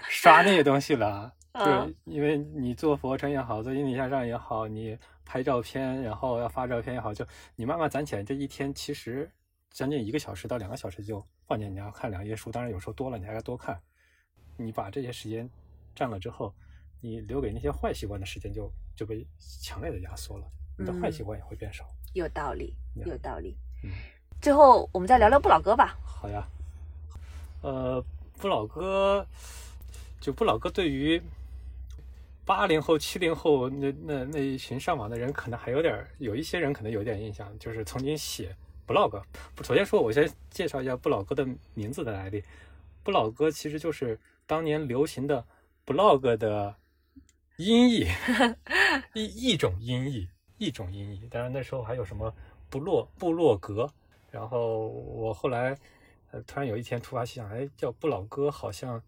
[0.10, 1.34] 刷那些东西了。
[1.54, 4.96] 对，因为你做俯卧撑也好，做引体向上也好，你
[5.26, 9.28] 拍照片，然后要发照片也好，就你慢慢攒起来，这一天其实
[9.72, 12.52] 将近一个小时到两个小时就放进你要看两页书。
[12.52, 13.80] 当然有时候多了，你还要多看。
[14.56, 15.50] 你把这些时间
[15.94, 16.54] 占了之后，
[17.00, 21.86] 你留给那些坏习惯的时间就就被强烈的压缩了，你的坏习惯也会变少。
[22.14, 22.76] 有道理，
[23.06, 23.56] 有道理。
[23.84, 23.92] 嗯，
[24.42, 25.96] 最后我们再聊聊不老哥吧。
[26.04, 26.48] 好呀。
[27.62, 28.04] 呃，
[28.38, 29.26] 不老哥，
[30.20, 31.22] 就不老哥，对于
[32.46, 38.56] 八零后、七零后那那那一群上网的人，可能还有点，有一些人可能有点印象，就是曾经写
[38.88, 39.22] blog。
[39.62, 42.42] 首先说，我先介绍一下不老哥的名字的来历。
[43.04, 45.46] 不老哥其实就是当年流行的
[45.86, 46.76] blog 的
[47.58, 48.08] 音译，
[49.14, 51.28] 一一种音译，一种音译。
[51.30, 52.34] 当然那时候还有什么
[52.70, 53.92] 布洛、布洛格。
[54.32, 55.78] 然后我后来
[56.32, 59.02] 呃突然有一天突发奇想，哎，叫不老哥好像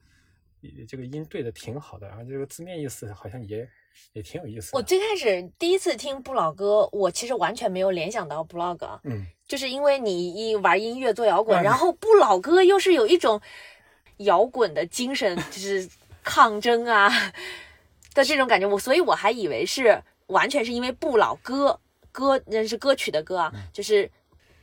[0.88, 3.70] 这个音对的挺好的，然后这个字面意思好像也。
[4.14, 4.72] 也挺有意思。
[4.74, 13.40] 我最开始第一次听不老歌，我其实完全没有联想到 blog，嗯，就是因为你一玩音乐做摇滚，然后不老歌又是有一种
[14.18, 15.88] 摇滚的精神，就是
[16.24, 17.10] 抗争啊
[18.14, 21.80] 的这种感觉，我所以我还以为是完全是因为不老歌
[22.12, 24.10] 歌那是歌曲的歌啊，就是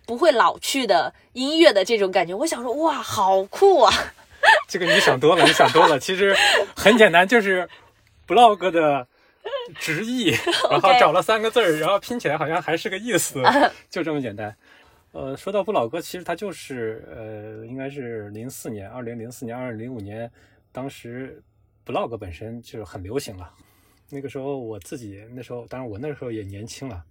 [0.06, 2.34] 不会老去的音乐的这种感觉。
[2.34, 3.92] 我想说，哇，好酷啊！
[4.68, 6.36] 这个你想多了，你想多了，其实
[6.76, 7.68] 很简单，就是
[8.26, 9.06] blog 的。
[9.78, 10.30] 直译，
[10.70, 13.42] 然后找了三个字儿，然后拼起来好像还是个意思，
[13.90, 14.56] 就这么简单。
[15.12, 20.30] 呃，说到不老歌，其实它就是呃，应该是零四年，二零零四年、二零零五年，
[20.72, 21.42] 当时
[21.86, 23.50] blog 本身就很流行了。
[24.10, 27.02] 那个时候我自己那时候，当然我那时候也年轻了，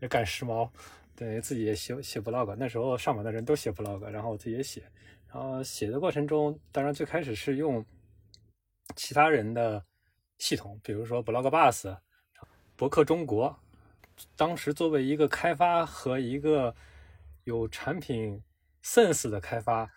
[0.00, 0.68] 也赶时髦，
[1.14, 2.54] 对自己也写写 blog。
[2.58, 4.82] 那时候上网的人都写 blog，然后我自己也写。
[5.32, 7.84] 然后写的过程中，当然最开始是用
[8.96, 9.82] 其他人的。
[10.42, 11.96] 系统，比如说 Blogbus、
[12.74, 13.56] 博客中国，
[14.36, 16.74] 当时作为一个开发和一个
[17.44, 18.42] 有产品
[18.82, 19.88] sense 的开发，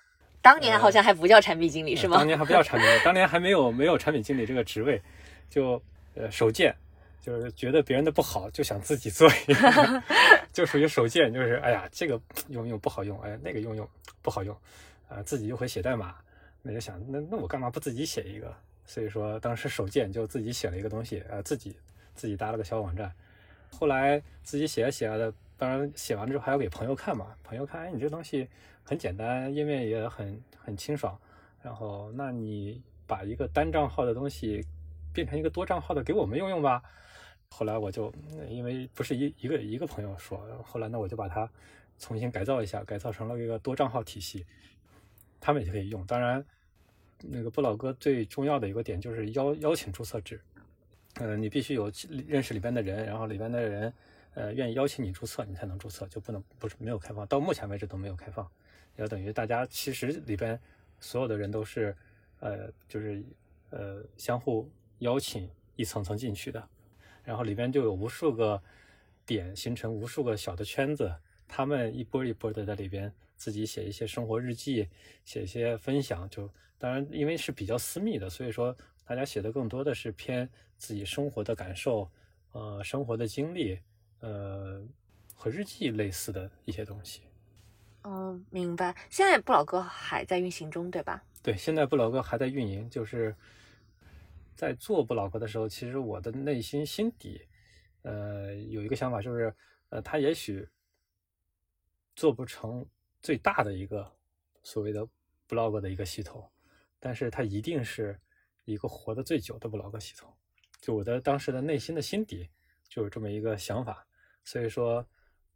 [0.43, 2.17] 当年好像还不叫产品经理是吗？
[2.17, 5.01] 当年还不叫产品，当年还没有没有产品经理这个职位，
[5.49, 5.81] 就
[6.13, 6.75] 呃手贱，
[7.19, 10.03] 就是觉得别人的不好就想自己做一个，
[10.53, 13.89] 就属于手贱，就是哎呀这个用用不好用，哎那个用用
[14.21, 14.55] 不好用，
[15.09, 16.15] 啊自己又会写代码，
[16.61, 18.55] 那就想那那我干嘛不自己写一个？
[18.85, 21.75] 所以说，当时手贱就自己写了一个东西，呃，自己
[22.13, 23.11] 自己搭了个小网站。
[23.71, 27.35] 后来自己写着写着的，当然写完之后还要给朋友看嘛。
[27.43, 28.47] 朋友看，哎，你这东西
[28.83, 31.19] 很简单，页面也很很清爽。
[31.63, 34.63] 然后，那你把一个单账号的东西
[35.11, 36.83] 变成一个多账号的，给我们用用吧。
[37.49, 38.13] 后来我就
[38.47, 41.49] 因为不是一一个一个朋友说，后来呢我就把它
[41.97, 44.45] 重新改造一下，改造成了一个多账号体系，
[45.41, 46.05] 他们也可以用。
[46.05, 46.45] 当然。
[47.29, 50.39] 那个不老哥最重要的一个点就是邀邀请注册制，
[51.15, 51.91] 呃，你必须有
[52.27, 53.93] 认识里边的人，然后里边的人
[54.33, 58.49] 呃愿意邀请你注册，你才能注册，就不能不是没有开放，到目前为止都没有开放，
[58.97, 60.59] 也等于大家其实里边
[60.99, 61.95] 所有的人都是
[62.39, 63.23] 呃就是
[63.69, 66.69] 呃相互邀请一层层进去的，
[67.23, 68.61] 然后里边就有无数个
[69.25, 71.13] 点形成无数个小的圈子，
[71.47, 74.87] 他们一波一波的在里边自己写一些生活日记，
[75.23, 76.49] 写一些分享就。
[76.85, 78.71] 当然，因为是比较私密的，所以说
[79.07, 82.07] 大家写的更多的是偏自己生活的感受，
[82.51, 83.79] 呃，生活的经历，
[84.19, 84.85] 呃，
[85.33, 87.23] 和日记类似的一些东西。
[88.03, 88.95] 嗯，明白。
[89.09, 91.23] 现在不老哥还在运行中，对吧？
[91.41, 92.87] 对，现在不老哥还在运营。
[92.87, 93.35] 就是
[94.55, 97.41] 在做不老哥的时候，其实我的内心心底，
[98.03, 99.51] 呃，有一个想法，就是
[99.89, 100.63] 呃，他也许
[102.15, 102.85] 做不成
[103.23, 104.07] 最大的一个
[104.61, 105.03] 所谓的
[105.49, 106.47] blog 的一个系统。
[107.05, 108.19] 但是它一定是
[108.63, 110.35] 一个活得最久的不老哥系统，
[110.81, 112.49] 就我的当时的内心的心底
[112.89, 114.03] 就有这么一个想法，
[114.43, 115.07] 所以说，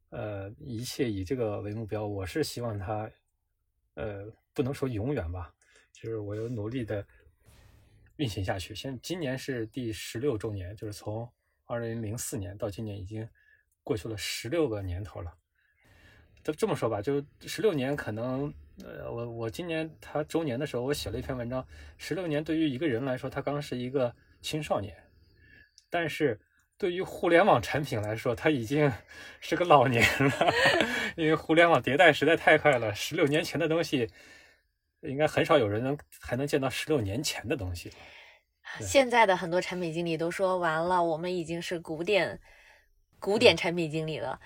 [0.10, 3.10] 呃，一切以这个为目标，我是希望它，
[3.96, 5.52] 呃，不能说永远吧，
[5.92, 7.04] 就是我有努力的
[8.18, 8.76] 运行下去。
[8.76, 11.28] 现今年是第十六周年，就是从
[11.66, 13.28] 二零零四年到今年已经
[13.82, 15.36] 过去了十六个年头了。
[16.50, 18.52] 就这么说吧，就十六年可能。
[18.82, 21.64] 呃，我我今年他周年的时候，我写了一篇文章。
[21.98, 24.94] 十六年对于一个人来说，他刚是一个青少年；
[25.90, 26.40] 但是
[26.78, 28.90] 对于互联网产品来说，他已经
[29.42, 30.54] 是个老年了。
[31.18, 34.10] 因为互联网迭代实在太快了，十六年前的东西，
[35.02, 37.92] 应该很少有人能还能见到十六年前的东西。
[38.80, 42.40] 现在的很多产品经理都说完了，我们已经是古典
[43.20, 44.40] 古典产品经理了。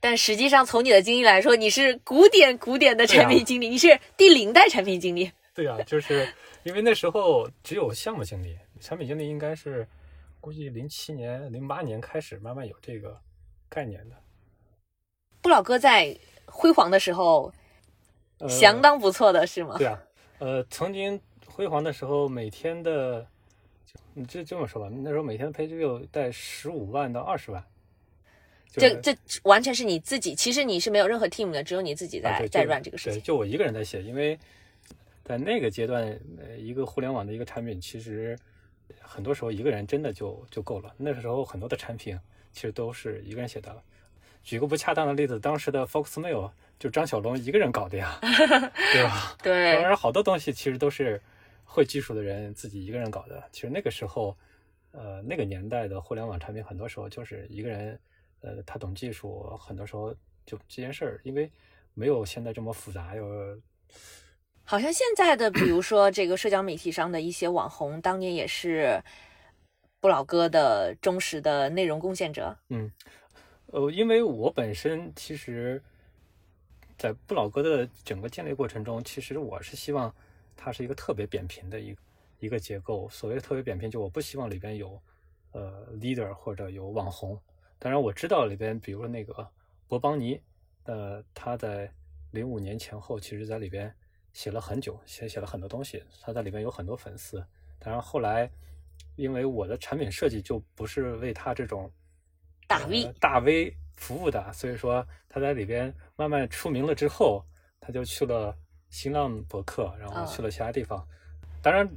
[0.00, 5.30] 但实际上，从你的经历来说，你是古典古典的产品经理，你是第零代产品经理。
[5.54, 6.32] 对啊，就是
[6.62, 9.86] 因为那时候只有项目经理，产品经理应该是
[10.40, 13.18] 估计零七年、零八年开始慢慢有这个
[13.68, 14.14] 概念的。
[15.42, 17.52] 不老哥在辉煌的时候，
[18.48, 19.76] 相当不错的是吗？
[19.78, 20.00] 对啊，
[20.38, 23.26] 呃，曾经辉煌的时候，每天的，
[24.14, 27.64] 你这这么说吧，那时候每天的 page view 在十五万到二十万。
[28.72, 33.20] 这这完全是你自己，其实你是没有任何 team 的，只有你自己在在 run 这个事情。
[33.20, 34.38] 对，就我一个人在写，因为
[35.24, 36.04] 在那个阶段，
[36.38, 38.38] 呃，一个互联网的一个产品，其实
[39.00, 40.94] 很多时候一个人真的就就够了。
[40.96, 42.18] 那个时候很多的产品
[42.52, 43.74] 其实都是一个人写的。
[44.44, 48.18] 举个不恰当的例子，当时的 Foxmail 就张小龙一个人搞的呀，
[48.92, 49.36] 对吧？
[49.42, 51.20] 对，当然好多东西其实都是
[51.64, 53.42] 会技术的人自己一个人搞的。
[53.52, 54.34] 其实那个时候，
[54.92, 57.98] 呃，那个年代的互联网产品，很多时候就是一个人，
[58.40, 60.14] 呃，他懂技术，很多时候
[60.46, 61.50] 就这件事儿，因为
[61.94, 63.60] 没有现在这么复杂，又
[64.64, 69.02] 好像现在的，比如说这个社交媒体上的一些网红，当年也是
[69.98, 72.56] 不老哥的忠实的内容贡献者。
[72.68, 72.92] 嗯，
[73.66, 75.82] 呃，因为我本身其实，
[76.98, 80.14] 在不老哥的整个建立过程中，其实我是希望
[80.54, 82.00] 它是一个特别扁平的一个
[82.40, 83.08] 一个结构。
[83.08, 85.00] 所谓的特别扁平，就我不希望里边有
[85.52, 87.40] 呃 leader 或者有网红。
[87.78, 89.48] 当然我知道里边，比如说那个
[89.86, 90.40] 博邦尼，
[90.84, 91.90] 呃，他在
[92.30, 93.92] 零五年前后，其实在里边。
[94.34, 97.44] 写了很久，写写了很多东西，他在里边有很多粉丝。
[97.80, 98.48] 当然后来，
[99.16, 101.90] 因为我的产品设计就不是为他这种
[102.68, 107.44] 大 V 大 V 服务的，所以说他在里边慢慢出名了之后，
[107.80, 108.56] 他就去了
[108.90, 111.04] 新浪博客，然后去了其他地方。
[111.60, 111.88] 当然，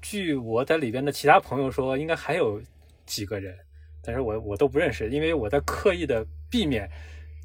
[0.00, 2.62] 据我在里边的其他朋友说，应该还有
[3.04, 3.58] 几个人，
[4.02, 6.90] 但是我我都不认识，因为我在刻意的避免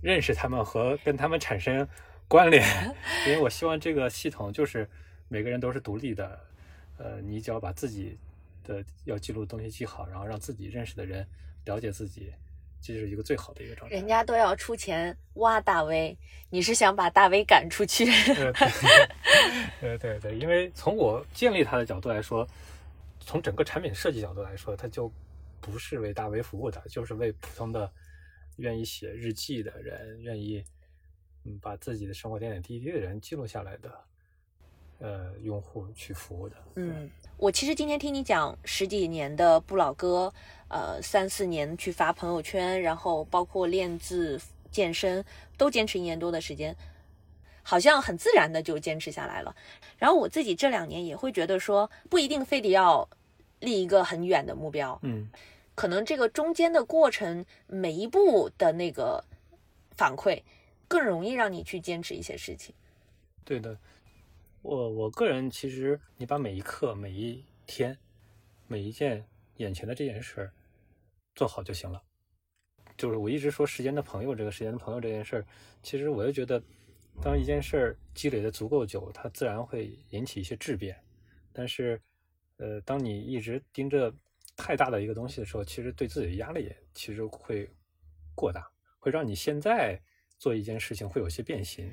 [0.02, 1.88] 认识他们和跟他们产生。
[2.30, 2.62] 关联，
[3.26, 4.86] 因为我希望这个系统就是
[5.30, 6.38] 每个人都是独立的，
[6.98, 8.18] 呃，你只要把自己
[8.66, 11.26] 的要记录的东西记好，然后让自己认识的人
[11.64, 12.34] 了解自己，
[12.82, 13.96] 这是一个最好的一个状态。
[13.96, 16.18] 人家都要出钱挖大 V，
[16.50, 18.04] 你是想把大 V 赶出去？
[19.80, 22.46] 对 对对，因为从我建立它的角度来说，
[23.22, 25.10] 从整个产品设计角度来说，它就
[25.62, 27.92] 不是为大 V 服务的，就是为普通的
[28.58, 30.64] 愿意写日记的人，愿意
[31.44, 31.60] 嗯。
[31.60, 33.92] 把自己的生活点点滴滴的人记录下来的，
[35.00, 36.56] 呃，用户去服务的。
[36.76, 40.34] 嗯，我其实今天听你讲十几年的不老哥，
[40.70, 44.40] 呃，三四年去发朋友圈，然后包括练字、
[44.72, 45.24] 健身，
[45.58, 46.76] 都坚持一年多的时间，
[47.64, 49.56] 好像很自然的就坚持下来了。
[49.98, 53.08] 然后我自己这两年也会觉得说，不一定非得要
[53.60, 55.30] 立一个很远的目标，嗯，
[55.76, 59.24] 可能这个中间的过程，每一步的那个
[59.96, 60.42] 反馈。
[60.90, 62.74] 更容易让你去坚持一些事情。
[63.44, 63.78] 对的，
[64.62, 67.98] 我我个人其实，你把每一刻、每一天、
[68.68, 69.22] 每一件
[69.58, 70.54] 眼前的这件事儿
[71.36, 72.02] 做好就行了。
[72.98, 75.46] 就是我一直说“时间的朋友”这个“时间的朋友”这件事儿，
[75.84, 76.64] 其实我就觉得，
[77.22, 80.98] 当一件事儿积累的足够久，它自然会引起一些质变。
[81.52, 82.02] 但是，
[82.58, 84.14] 呃，当你一直盯着
[84.56, 87.70] 太大的一个东西的时候，其实对自己的压力其实会
[88.36, 88.68] 过大，
[89.00, 90.00] 会让你现在。
[90.40, 91.92] 做一件事情会有些变形，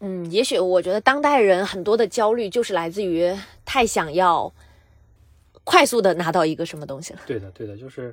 [0.00, 3.32] 嗯，也许我觉得当代人很多的焦虑就是来自于
[3.64, 4.52] 太想要
[5.62, 7.20] 快速的拿到一个什么东西了。
[7.28, 8.12] 对的，对的，就是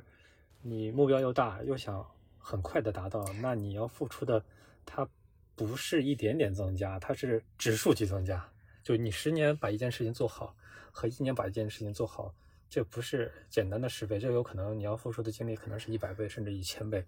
[0.60, 4.40] 你目标又大，又想很快的达到，那你要付出的，
[4.86, 5.08] 它
[5.56, 8.48] 不是一点点增加，它是指数级增加。
[8.84, 10.54] 就你十年把一件事情做好，
[10.92, 12.32] 和一年把一件事情做好，
[12.70, 17.04] 这不是简单的十倍，这有可能你要付出的精力可能是一百倍，甚至一千倍。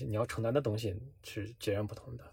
[0.00, 2.24] 你要承担的东西是截然不同的。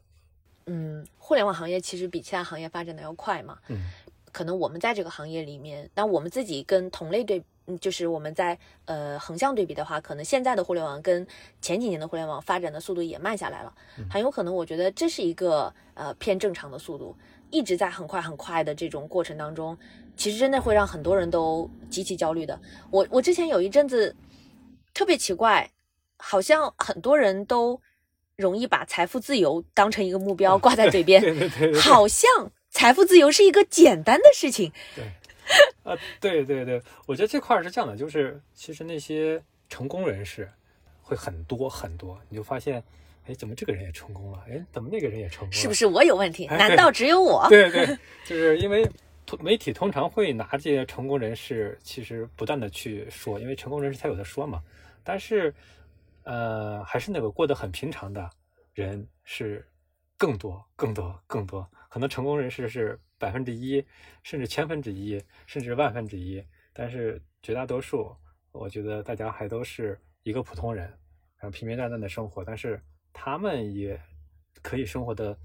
[0.65, 3.60] 嗯，互联网行业其实比其他行业发展的要快嘛。
[3.67, 3.89] 嗯，
[4.31, 7.41] 可能我们在这个行业里面，那我们自己跟同类对，
[7.79, 11.25] 就是我们在呃横向对比的话，可能现在的互联网跟
[11.62, 13.73] 前几年的互联网发展的速度也慢下来了。
[14.10, 17.15] 很有可能，我觉得这是一个呃偏正常的速度，
[17.51, 19.77] 一直在很快很快的这种过程当中，
[20.17, 22.60] 其实真的会让很多人都极其焦虑的。
[22.91, 24.15] 我我之前有一阵子
[24.93, 25.69] 特别奇怪。
[26.17, 27.80] 好像很多人都
[28.38, 32.30] 容易把财富自由当成一个目标挂在嘴边，对对对，好像
[32.69, 34.71] 财富自由是一个简单的事情。
[34.95, 35.04] 对，
[35.84, 40.49] 啊，对对对，我觉得这块是这样的，就是其实那些成功人士
[41.01, 42.82] 会很多很多，你就发现，
[43.28, 44.39] 哎，怎么这个人也成功了？
[44.49, 45.54] 哎，怎么那个人也成功了？
[45.54, 46.47] 是不是我有问题？
[46.47, 47.45] 难道只有我？
[47.49, 47.86] 对对，
[48.25, 48.89] 就是因为
[49.41, 54.63] 媒体通常会拿这些成功人士，其实不断的去说，因为成功人士才有的说嘛，
[55.03, 55.53] 但是。
[56.27, 58.28] 呃，还是那个过得很平常的
[58.73, 59.63] 人是
[60.17, 61.69] 更多、更多、更多。
[61.88, 63.86] 可能成功人士是百分之一，
[64.23, 66.43] 甚至千分之一，甚至万分之一。
[66.73, 68.11] 但是绝大多数，
[68.51, 70.88] 我觉得大家还都是一个普通人，
[71.38, 72.43] 然后平平淡淡的生活。
[72.43, 72.82] 但是
[73.13, 74.01] 他们也
[74.63, 75.38] 可以生活的，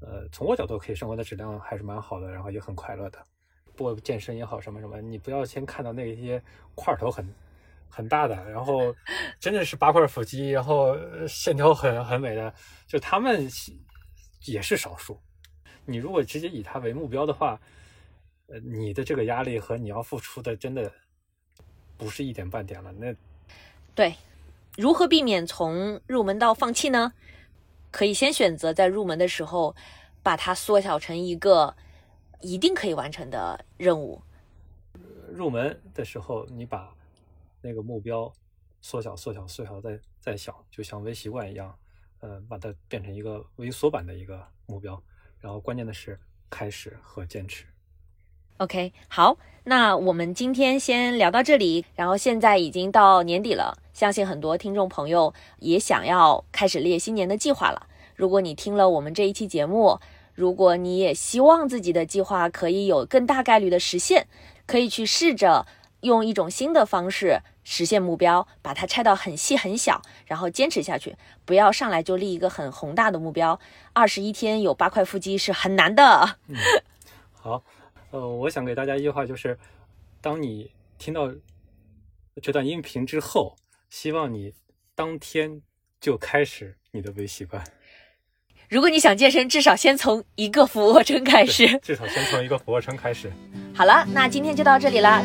[0.00, 3.18] 呃，从我角度可以生活的质量还是蛮好的，然后也很快乐的。
[3.76, 6.42] 不过健身也好，什么什么，你不要先看到那些
[6.74, 7.26] 块头很。
[7.90, 8.94] 很大的，然后
[9.40, 10.94] 真的是八块腹肌，然后
[11.26, 12.52] 线条很很美的，
[12.86, 13.48] 就他们
[14.44, 15.18] 也是少数。
[15.86, 17.58] 你如果直接以他为目标的话，
[18.48, 20.92] 呃，你的这个压力和你要付出的真的
[21.96, 22.92] 不是一点半点了。
[22.92, 23.12] 那
[23.94, 24.14] 对，
[24.76, 27.14] 如何避免从入门到放弃呢？
[27.90, 29.74] 可以先选择在入门的时候
[30.22, 31.74] 把它缩小成一个
[32.40, 34.20] 一定可以完成的任务。
[35.30, 36.94] 入门的时候，你把
[37.60, 38.32] 那个目标
[38.80, 41.76] 缩小、缩小、缩小再再小，就像微习惯一样，
[42.20, 45.00] 呃，把它变成一个微缩版的一个目标。
[45.40, 46.18] 然后关键的是
[46.50, 47.64] 开始和坚持。
[48.58, 51.84] OK，好，那我们今天先聊到这里。
[51.94, 57.86] 然后现在已经到年底了，相信很多听众朋友也想要开始列新年的计划了。
[58.16, 60.00] 如果你听了我们这一期节目，
[60.34, 64.26] 如果你也希望自己的计划可以有更大概率的实现，
[64.66, 65.64] 可以去试着
[66.00, 71.14] 用一种新的方式实现目标，把它拆到很细很小，然后坚持下去。
[71.44, 73.60] 不要上来就立一个很宏大的目标，
[73.92, 76.38] 二十一天有八块腹肌是很难的。
[77.40, 77.62] 好，
[78.10, 79.58] 呃，我想给大家一句话，就是
[80.20, 81.30] 当你听到
[82.40, 83.56] 这段音频之后，
[83.90, 84.54] 希望你
[84.94, 85.60] 当天
[86.00, 87.62] 就开始你的微习惯。
[88.68, 91.78] 如果你想健身，至少先从一个俯卧撑开始。
[91.78, 93.32] 至少先从一个俯卧撑开始。
[93.74, 95.22] 好了，那今天就到这里啦。